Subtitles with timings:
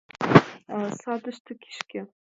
[1.01, 1.99] —Садыште кишке!..